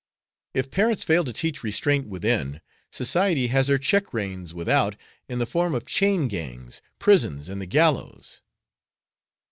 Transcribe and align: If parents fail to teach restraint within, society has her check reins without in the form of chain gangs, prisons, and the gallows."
If 0.55 0.71
parents 0.71 1.03
fail 1.03 1.23
to 1.25 1.31
teach 1.31 1.61
restraint 1.63 2.07
within, 2.07 2.61
society 2.89 3.49
has 3.49 3.67
her 3.67 3.77
check 3.77 4.15
reins 4.15 4.51
without 4.51 4.95
in 5.29 5.37
the 5.37 5.45
form 5.45 5.75
of 5.75 5.85
chain 5.85 6.27
gangs, 6.27 6.81
prisons, 6.97 7.47
and 7.47 7.61
the 7.61 7.67
gallows." 7.67 8.41